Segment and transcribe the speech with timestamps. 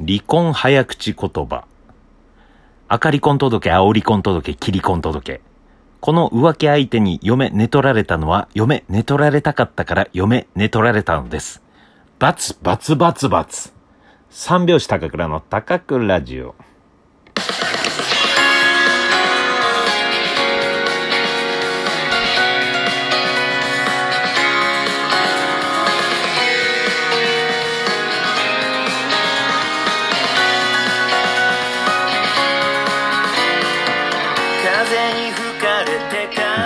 [0.00, 1.64] 離婚早口言葉。
[2.86, 5.40] 赤離婚届、青離婚届、切り婚届。
[6.00, 11.62] この浮気相手に嫁寝取られたのは、嫁寝取られたかったから嫁寝取られたのです。
[12.20, 13.72] バツバツバツバツ。
[14.30, 16.54] 三拍子高倉の高倉ラジオ。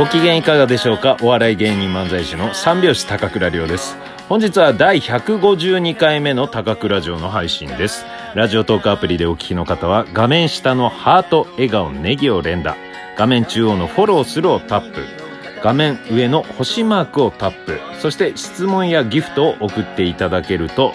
[0.00, 1.18] ご機嫌いかがでしょうか？
[1.20, 3.98] お笑い芸人漫才師の三拍子高倉涼です。
[4.30, 8.06] 本日は第152回目の高倉城の配信です。
[8.34, 12.78] ラジオトークアプリでお聞きの方は画面下のハート笑顔ネギを連打。
[13.18, 15.04] 画面中央のフォローするをタップ。
[15.62, 17.78] 画面上の星マークをタップ。
[18.00, 20.94] そして質問やギフトを送っていただけると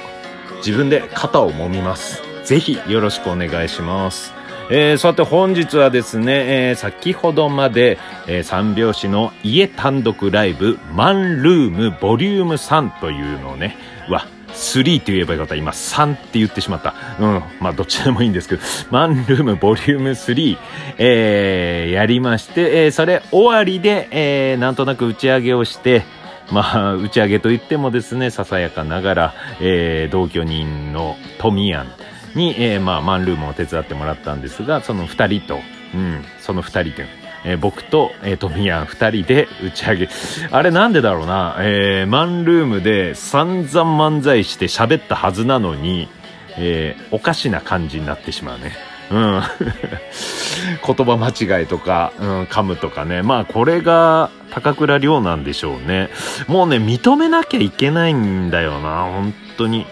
[0.66, 2.24] 自分で肩を揉みます。
[2.44, 4.34] ぜひよろしくお願いします。
[4.72, 13.78] えー、さて本日はですね、えー、先ほどまで、えー、三拍子の家単独ライブ、マンルームボリューム3というのをね、
[14.10, 15.56] わ、3って言えばよかった。
[15.56, 16.96] 今3って言ってしまった。
[17.20, 17.44] うん。
[17.60, 20.58] まあどっちでもいいんですけど、マンルームボリューム3、
[20.98, 26.04] えー、やりまして、えー、それ終わりで、えー、なんとなく打ち上げをして、
[26.52, 31.88] まあ、打ち上げといってもですね、ささやかながら、えー、同居人のトミヤン、
[32.36, 35.60] に、えー、まあ、マンルームを手伝ってもらったんですが、その二人と、
[35.94, 37.08] うん、その二人で、
[37.46, 40.10] えー、僕と、えー、トミヤン二人で打ち上げ。
[40.52, 46.10] あれなんでだろうな、えー、マンルームで散々漫才して喋ったはずなのに、
[46.58, 48.74] えー、おかしな感じになってしまうね。
[49.12, 49.42] うん。
[50.86, 53.22] 言葉間違いとか、うん、噛むとかね。
[53.22, 56.10] まあ、これが高倉涼なんでしょうね。
[56.48, 59.86] もうね、認めなきゃいけないんだよな、本当に。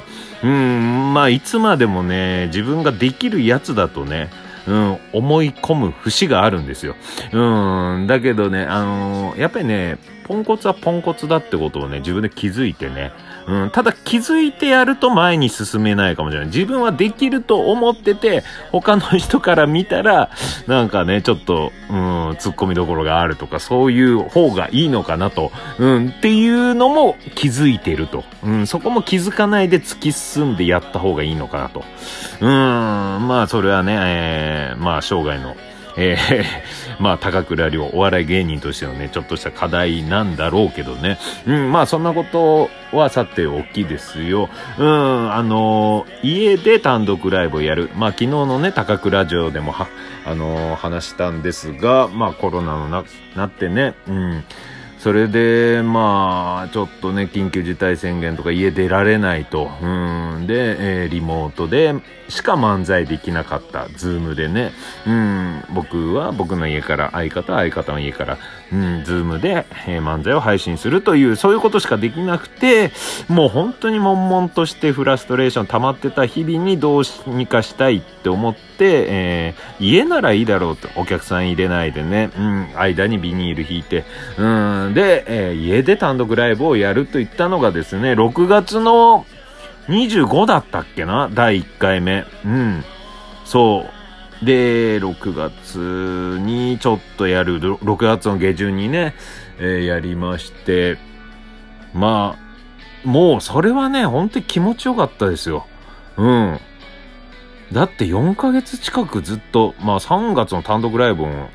[0.44, 4.30] うん、まあ、いつまでもね、自分ができるやつだとね、
[4.68, 6.96] うん、思い込む節があるんですよ。
[7.32, 13.12] うん、だけどね、あのー、やっぱりね、ポンコツはポンコツだってことをね、自分で気づいてね、
[13.48, 16.48] うん、ただ気づいてやると前に進めないかもしれない。
[16.48, 20.30] 自分はできると思ってて、他の人から見たら、
[20.68, 28.24] なんかね、ちょっと、うん、突っ込みどころがあるとか、そういう方がいいのかなと、うん、っていうのも気づいてると。
[28.44, 31.84] うん、そこも気づかないで突き進んでやった方がいいのかなと。
[32.42, 35.56] うん、まあ、それはね、えー、まあ、生涯の、
[35.98, 41.20] えー、まあ、高倉涼、お笑い芸人としてのね、ちょっとした課題なんだろうけどね。
[41.46, 44.50] うん、まあ、そんなことはさておきですよ。
[44.78, 47.90] うん、あのー、家で単独ライブをやる。
[47.96, 49.88] まあ、昨日のね、高倉城でもは、
[50.26, 53.04] あのー、話したんですが、まあ、コロナのな、
[53.36, 54.44] なってね、うん、
[55.04, 59.70] それで、まあ、ちょっとね、緊急事態宣言とか家出られないと。
[59.82, 60.48] うん。
[60.48, 61.94] で、えー、リモートで
[62.30, 63.90] しか漫才できなかった。
[63.98, 64.72] Zoomでね。
[65.06, 65.64] うん。
[65.74, 68.38] 僕は僕の家から、相方は相方の家から、
[68.72, 72.94] うん、 Zoomで、えー、漫才を配信するという、そういうことしかできなくて、
[73.28, 80.90] もう本当に悶々としてフラストレーション溜まってた日々にどうにかしたいって思って、えー、家ならいいだろうと。
[80.96, 82.32] お客さん入れないでね。
[82.38, 82.70] うん。
[82.76, 84.06] 間にビニール引いて。
[84.38, 84.94] うん。
[84.94, 89.26] で、えー、家で単独ライブをやると言ったのがですね、6月の
[89.88, 92.26] 25だったっけな第1回目。
[92.46, 92.84] うん。
[93.46, 93.86] そ
[94.42, 94.46] う。
[94.46, 99.16] で、6月にちょっとやる、6月の下旬にね、
[99.60, 100.98] えー、やりまして、
[101.94, 105.66] まあ、もうそれはね、本当に気持ちよかったですよ。
[106.18, 106.60] うん。
[107.72, 111.50] だって4ヶ月近くずっと、まあ3月の単独ライブも、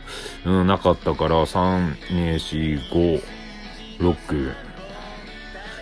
[0.46, 3.22] うん、なかったから、3、2、4、5、
[3.98, 4.54] 6、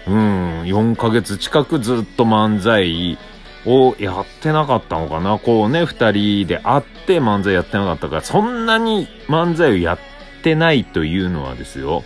[0.09, 3.19] うん、4ヶ月近くずっと漫才
[3.66, 5.38] をやってなかったのかな。
[5.38, 9.98] こうね、二人で会って漫才やってなかったから、そんなに漫才をやっ
[10.43, 12.04] てないというのはですよ。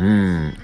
[0.00, 0.54] うん。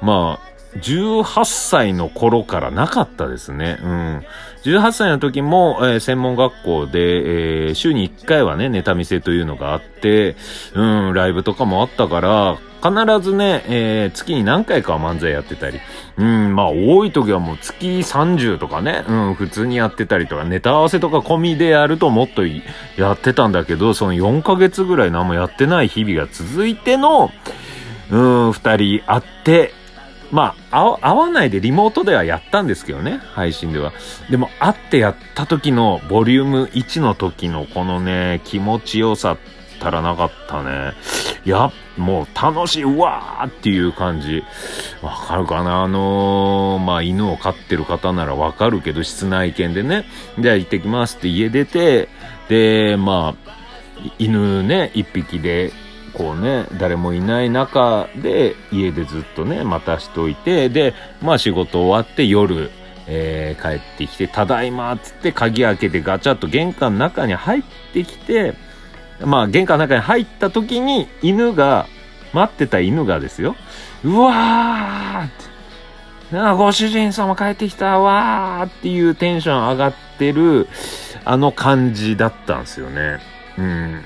[0.00, 3.78] まあ、18歳の頃からなかったですね。
[3.82, 4.24] うん。
[4.64, 10.36] 18歳の時も、えー、専門学校で、えー、週に1回はね、ネタ見せというのがあって、
[10.74, 15.78] うん、ライブとかもあったから、必ずね、えー、月に何回か漫才やってたり、
[16.16, 27.30] うん、まあ多い時はもう月30とかね、うん、普通にやってたりとか、ネタ合わせとか込みでやるともっとやってたんだけど、その4ヶ月ぐらい何もやってない日々が続いての、
[28.10, 28.18] う
[28.48, 29.72] ん、二人会って、
[30.32, 33.92] まあ、会わないでリモートではやったんですけどね、配信では。
[34.30, 39.38] でも、会ってやった時のボリューム1の時のこのね、気持ちよさっ
[39.78, 40.94] たらなかったね。
[41.44, 44.42] いや、もう楽しい、うわーっていう感じ。
[45.02, 45.82] わかるかな？
[45.82, 50.06] あのー、まあ、犬を飼ってる方ならわかるけど、室内犬でね。
[50.38, 52.08] じゃあ行ってきますって家出て、
[52.48, 53.52] で、まあ、
[54.18, 55.72] 犬ね、一匹で、
[56.14, 62.70] こうね、誰もいない中で、家でずっとね、待たしといて、で、まあ仕事終わって夜、
[63.06, 67.62] えー、帰ってきて、ただいまっつって鍵開けてガチャッと玄関の中に入っ
[67.92, 68.54] てきて、
[69.24, 71.86] まあ玄関の中に入った時に犬が、
[72.32, 73.56] 待ってた犬がですよ、
[74.04, 75.30] うわーっ
[76.30, 80.68] て、あ、ご主人様帰ってきたわーっていうテンション上がってる、
[81.24, 83.18] あの感じだったんですよね。
[83.58, 84.02] うん。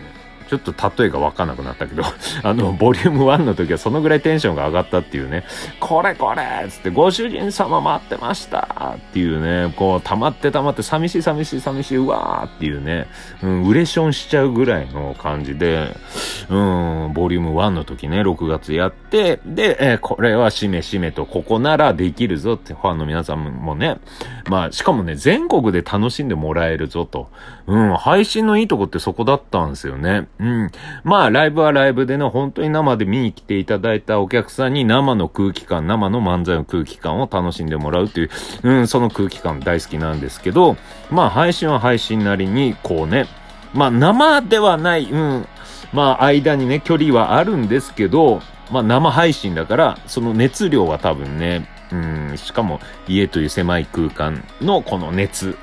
[0.48, 2.02] ちょっと例えがわかんなくなったけど、
[2.42, 5.44] あの、ボリューム1の時はそのぐらいテンションが上がったっていうね、
[5.80, 13.08] これこれつって、ご主人様待ってましたっていうね、こう、溜まって溜まって、寂しい寂しい寂しい、うわーっていうね、
[13.42, 15.96] うん、ウレションしちゃうぐらいの感じで、
[16.48, 23.98] うん、ボリューム1の時ね、6月やって、で、えー、これはしめしめと、ここならできるぞってファンの皆さんもね、
[24.48, 27.30] まあ、しかもね、全国で楽しんでもらえるぞと。
[27.66, 30.28] うん、配信のいいとこってそこだったんですよね。
[30.38, 30.70] うん。
[31.02, 38.30] まあ、ライブはライブでね、本当に生で見に来ていただいたお客さんに生の空気感、生の漫才の空気感を楽しんでもらうっていう、
[38.62, 40.76] うん、その空気感大好きなんですけど、
[41.10, 43.26] まあ、配信は配信なりに、こうね、
[43.72, 45.46] まあ、生ではない、うん、
[45.92, 55.56] まあ、間にね、距離はあるんですけど、まあ、生配信だから、その熱量は多分ね、うん、しかも家という狭い空間のこの熱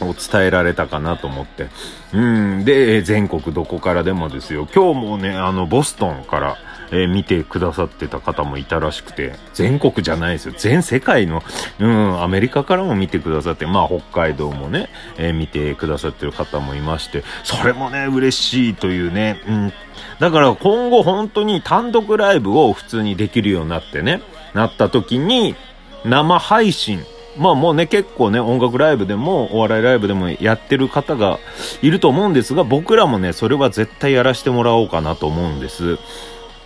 [0.00, 1.68] を伝えられたかなと思って。
[2.12, 2.64] うん。
[2.64, 4.68] で、全国どこからでもですよ。
[4.74, 6.56] 今日もね、あの、ボストンから、
[6.90, 10.54] えー、見てくださってた方もいたらしくて、全国じゃないですよ。
[10.56, 11.42] 全世界の、
[11.80, 14.88] うん、アメリカからも見てくださって、まあ、北海道もね、
[15.18, 19.72] えー、見てくださってる方もいまして、それもね、嬉しいというね、うん。
[20.20, 24.22] だから今後本当に単独ライブを普通にできるようになってね、
[24.54, 25.56] なった時に、
[26.04, 27.04] 生配信、
[27.38, 31.38] まあもうね、結構ね、音楽ライブでも、お笑いライブでもやってる方が
[31.82, 35.98] いると思うんですが、僕らもね、それは絶対やらせてもらおうかなと思うんです。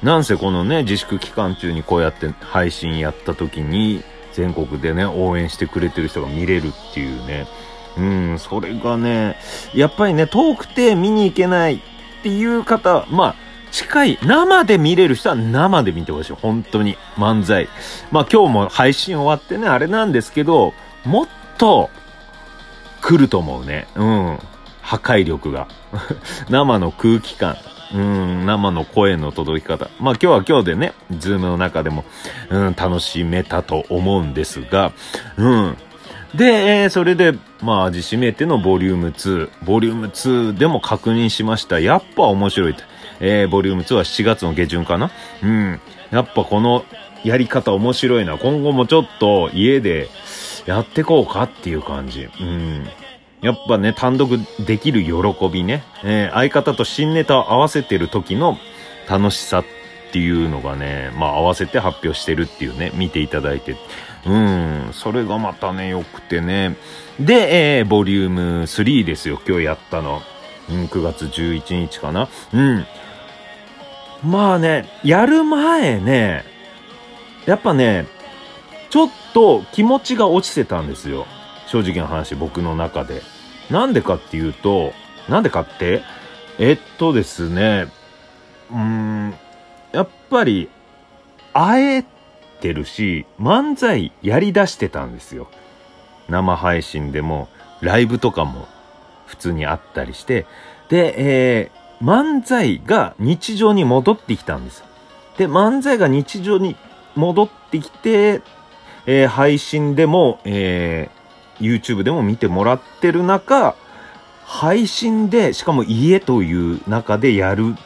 [0.02, 4.02] なんせこのね、自粛期間中にこうやって配信やった時に、
[4.32, 7.46] 全国でね、応援してくれてる人が見れるっていうね。
[7.98, 9.36] うん、それがね、
[9.74, 11.80] やっぱりね、遠くて見に行けないっ
[12.22, 16.32] ていう方、まあ、近い、生で見れる人は生で見てほしい。
[16.32, 16.96] 本当に。
[17.16, 17.68] 漫才。
[18.10, 20.74] まあ今日も配信終わってね、あれなんですけど、
[21.04, 21.28] もっ
[21.58, 21.90] と
[23.00, 23.86] 来ると思うね。
[23.94, 24.38] うん。
[24.82, 25.68] 破壊力が。
[26.50, 27.56] 生の空気感。
[27.92, 29.88] うん、生の声の届き方。
[29.98, 32.04] まあ今日は今日でね、Zoomの中でも、
[32.48, 34.92] うん、楽しめたと思うんですが、
[35.36, 35.76] うん。
[36.34, 39.50] で、えー、それで、まあ味しめてのボリューム2。
[39.64, 41.80] ボリューム2でも確認しました。
[41.80, 42.84] やっぱ面白いと。
[43.20, 45.10] えー、ボリューム2は7月の下旬かな？
[45.42, 45.80] うん。
[46.10, 46.84] やっぱこの
[47.22, 48.38] やり方面白いな。
[48.38, 50.08] 今後もちょっと家で
[50.66, 52.28] やってこうかっていう感じ。
[52.40, 52.88] うん。
[53.42, 55.12] やっぱね、単独できる喜
[55.48, 55.82] びね。
[56.04, 58.58] えー、相方と新ネタを合わせてる時の
[59.08, 59.64] 楽しさっ
[60.12, 63.76] ていうのがね、まあ合わせて発表してるっていうね、見ていただいて。
[64.26, 66.76] うん、それがまたね、良くてね。
[67.18, 70.20] で、えー、ボリューム3ですよ、今日やったの。
[70.68, 72.28] うん、9月11日かな。
[72.52, 72.86] うん。
[74.22, 76.44] まあね、やる前ね、
[77.46, 78.06] やっぱね、
[78.90, 81.26] ちょっと気持ちが落ちてたんですよ。
[81.66, 83.22] 正直な話、僕の中で。
[83.70, 84.92] なんでかっていうと、
[85.28, 86.02] なんでかって、
[86.58, 87.86] えっとですね、
[88.70, 89.34] うーん、
[89.92, 90.68] やっぱり、
[91.52, 92.04] 会え
[92.60, 95.48] てるし、漫才やり出してたんですよ。
[96.28, 97.48] 生配信でも、
[97.80, 98.68] ライブとかも
[99.26, 100.46] 普通にあったりして、
[100.88, 104.84] で、えー、漫才が日常に戻ってきたんです。
[105.36, 106.76] で、漫才が日常に
[107.14, 108.42] 戻ってきて、
[109.06, 113.74] えー、配信でも、えー、YouTube でも見てもらってる中、
[114.44, 117.76] 配信で、しかも家という中でやる。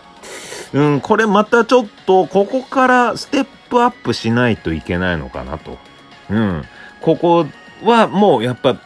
[0.73, 5.79] うん、これまたちょっと、ここからステップアップしないといけないのかなと。
[6.31, 6.65] うん。
[7.01, 7.47] ここ
[7.83, 8.77] はもうやっぱ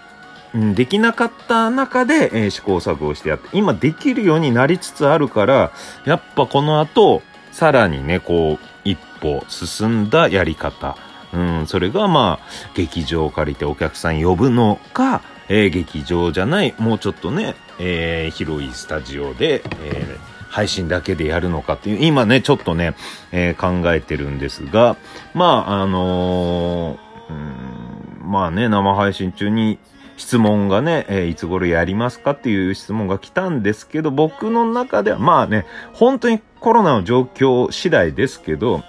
[0.55, 5.73] うん、できなかった中で、えー、試行錯誤してやって、今できるようになりつつあるから、
[6.05, 10.97] やっぱこの後、さらにね、こう、一歩進んだやり方。
[11.33, 20.17] うん、それがまあ、劇場を借りてお客さん呼ぶのか、えー、劇場じゃない、もうちょっとね、えー、広いスタジオで、え、
[20.49, 22.95] 配信だけでやるのかっていう、今ね、ちょっとね、
[23.33, 24.97] え、考えてるんですが、
[25.35, 29.79] まあ、あの、うん、まあね、生配信中に
[30.19, 38.83] 質問がね、えー、いつ頃やりますかっていう質問が来たんですけど、僕の中では、まあね、本当にコロナの状況次第ですけど、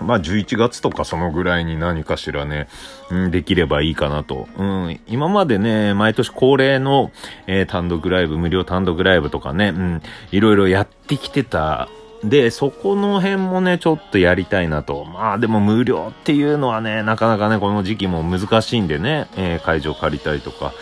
[0.00, 2.68] まあ11月とかそのぐらいに何かしらね、
[3.10, 4.48] うん、できればいいかなと。
[4.56, 7.10] うん、今までね、毎年恒例の、
[7.46, 11.88] えー、単独ライブ、無料単独ライブとかね、うん、いろいろやってきてた
[12.24, 15.04] で、そこの辺もね、ちょっとやりたいなと。
[15.04, 20.72] まあでも無料っていうのはね、なかなかね、この時期も難しいんでね、えー、会場借りたりとか。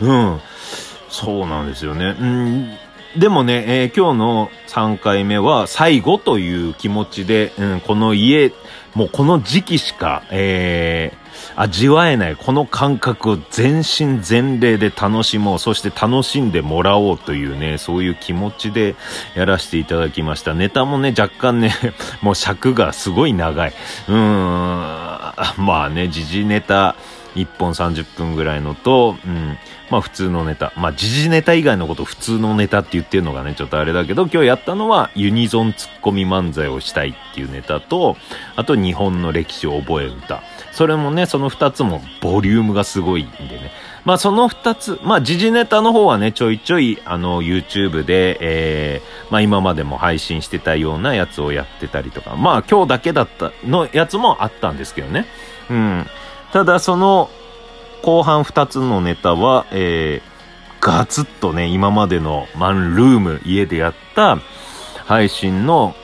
[0.00, 0.40] うん。
[1.08, 2.16] そうなんですよね。
[2.18, 2.70] うん。
[3.16, 8.52] でもね、えー、今日の3回目は最後という気持ちで、うん、この家、
[8.94, 18.96] もうこの時期しか、えー、味わえないこの感覚を全身全霊で楽しもう、そして楽しんでもらおうというね、そういう気持ちで
[19.34, 20.54] やらせていただきました。
[20.54, 21.74] ネタもね、若干ね、
[22.22, 23.72] もう尺がすごい長い。
[24.08, 26.96] うーん、まあね、時事ネタ
[27.44, 29.56] 1本30分ぐらいのと、うん、
[29.90, 30.72] まあ普通のネタ。
[30.76, 38.16] まあ時事ネタ以外のこと普通のネタって言ってるのがね、ちょっとあれだけど、今日やったのはユニゾンツッコミ漫才をしたいっていうネタと、
[38.56, 40.42] あと日本の歴史を覚え歌。
[40.72, 43.72] それもね、その2つもボリュームがすごいんでね。
[44.04, 55.26] まあその2つ、まあ時事ネタの方はね、ちょいちょいあの YouTube で、えー、まあ今までも配信してたようなやつをやってたりとか、まあ今日だけだったのやつもあったんですけどね。
[55.70, 56.06] うん。
[56.52, 57.30] ただその
[58.02, 60.38] 後半2つのネタは、えー、
[60.80, 64.38] ガツッとね、今までのマンルーム、家でやった
[65.04, 65.94] 配信の、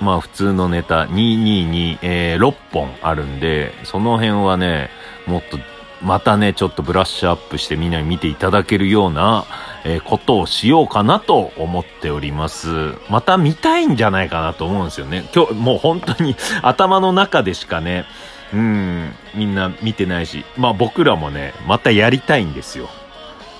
[0.00, 4.90] まあ普通のネタ222、えー、6本あるんで、その辺はね、
[5.26, 5.58] もっと、
[6.02, 9.44] またね、ちょっとブラッシュアップしてみんなに見ていただけるような、
[9.84, 12.94] えー、ことをしようかなと思っております。
[13.10, 15.28] また見たいんじゃないかなと思うんですよね。
[15.34, 18.06] 今日、もう本当に頭の中でしかね、
[18.52, 22.88] うん、みんな見てないし、まあ僕らもね、またやりたいんですよ。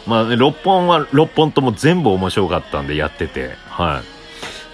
[0.06, 4.02] まあ、ね、6本は6本とも全部面白かったんでやってて、は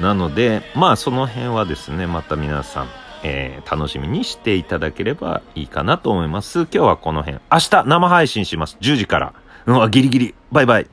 [0.00, 0.02] い。
[0.02, 2.88] なので、まあその辺はですね、また皆さん、
[3.22, 6.60] えー、楽しみにしていただければいいかなと思います。
[6.60, 7.40] 今日はこの辺。
[7.50, 8.76] 明日生配信します。
[8.80, 9.34] 10時から。
[9.66, 10.34] うん、ギリギリ。
[10.52, 10.86] バイバイ。